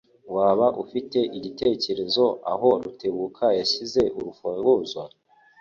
Waba 0.35 0.67
ufite 0.83 1.19
igitekerezo 1.37 2.25
aho 2.53 2.69
Rutebuka 2.83 3.45
yashyize 3.59 4.01
urufunguzo? 4.17 5.01